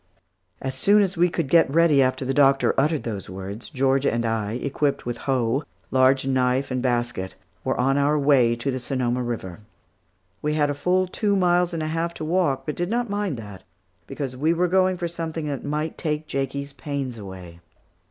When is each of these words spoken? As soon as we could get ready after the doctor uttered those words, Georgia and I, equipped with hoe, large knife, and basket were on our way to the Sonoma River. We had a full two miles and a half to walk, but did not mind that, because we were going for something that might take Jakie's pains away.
As 0.59 0.73
soon 0.73 1.03
as 1.03 1.15
we 1.15 1.29
could 1.29 1.47
get 1.47 1.69
ready 1.71 2.01
after 2.01 2.25
the 2.25 2.33
doctor 2.33 2.73
uttered 2.75 3.03
those 3.03 3.29
words, 3.29 3.69
Georgia 3.69 4.11
and 4.11 4.25
I, 4.25 4.53
equipped 4.53 5.05
with 5.05 5.17
hoe, 5.29 5.63
large 5.91 6.25
knife, 6.25 6.71
and 6.71 6.81
basket 6.81 7.35
were 7.63 7.79
on 7.79 7.99
our 7.99 8.17
way 8.17 8.55
to 8.55 8.71
the 8.71 8.79
Sonoma 8.79 9.21
River. 9.21 9.59
We 10.41 10.55
had 10.55 10.71
a 10.71 10.73
full 10.73 11.05
two 11.05 11.35
miles 11.35 11.71
and 11.71 11.83
a 11.83 11.87
half 11.87 12.15
to 12.15 12.25
walk, 12.25 12.65
but 12.65 12.75
did 12.77 12.89
not 12.89 13.11
mind 13.11 13.37
that, 13.37 13.61
because 14.07 14.35
we 14.35 14.55
were 14.55 14.67
going 14.67 14.97
for 14.97 15.07
something 15.07 15.45
that 15.49 15.63
might 15.63 15.99
take 15.99 16.25
Jakie's 16.25 16.73
pains 16.73 17.19
away. 17.19 17.59